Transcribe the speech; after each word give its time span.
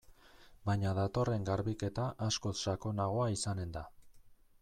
Baina 0.69 0.93
datorren 0.99 1.45
garbiketa 1.49 2.07
askoz 2.29 2.55
sakonagoa 2.71 3.31
izanen 3.37 3.79
da. 3.79 3.87